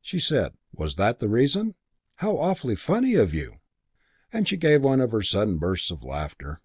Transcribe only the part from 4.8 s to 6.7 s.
one of her sudden bursts of laughter.